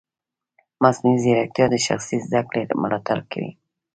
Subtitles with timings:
[0.83, 3.51] مصنوعي ځیرکتیا د شخصي زده کړې ملاتړ کوي.